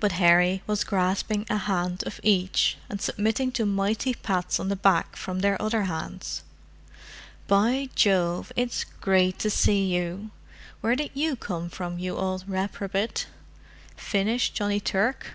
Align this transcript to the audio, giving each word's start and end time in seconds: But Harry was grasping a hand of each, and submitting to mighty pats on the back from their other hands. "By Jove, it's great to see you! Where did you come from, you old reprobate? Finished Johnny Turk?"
But 0.00 0.12
Harry 0.12 0.62
was 0.66 0.84
grasping 0.84 1.44
a 1.50 1.58
hand 1.58 2.02
of 2.06 2.18
each, 2.22 2.78
and 2.88 2.98
submitting 2.98 3.52
to 3.52 3.66
mighty 3.66 4.14
pats 4.14 4.58
on 4.58 4.70
the 4.70 4.74
back 4.74 5.16
from 5.16 5.40
their 5.40 5.60
other 5.60 5.82
hands. 5.82 6.42
"By 7.46 7.90
Jove, 7.94 8.52
it's 8.56 8.84
great 8.84 9.38
to 9.40 9.50
see 9.50 9.84
you! 9.94 10.30
Where 10.80 10.96
did 10.96 11.10
you 11.12 11.36
come 11.36 11.68
from, 11.68 11.98
you 11.98 12.16
old 12.16 12.48
reprobate? 12.48 13.26
Finished 13.98 14.54
Johnny 14.54 14.80
Turk?" 14.80 15.32